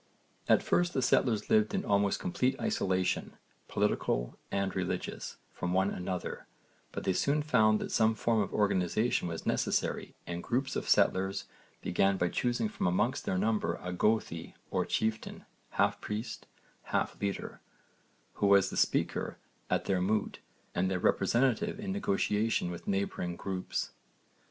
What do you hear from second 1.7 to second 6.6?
in almost complete isolation, political and religious, from one another,